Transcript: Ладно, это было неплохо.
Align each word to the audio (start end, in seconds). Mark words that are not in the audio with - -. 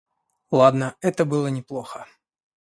Ладно, 0.49 0.95
это 1.01 1.25
было 1.25 1.45
неплохо. 1.45 2.07